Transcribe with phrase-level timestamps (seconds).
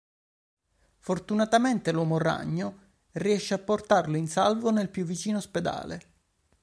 [0.97, 5.99] Fortunatamente l'Uomo Ragno riesce a portarlo in salvo nel più vicino ospedale.